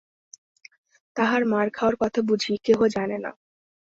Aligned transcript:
তাহার 1.15 1.41
মার 1.45 1.67
খাওয়ার 1.73 1.95
কথা 2.01 2.19
বুঝি 2.21 2.53
কেহ 2.65 2.79
জানে 2.95 3.17
না। 3.17 3.31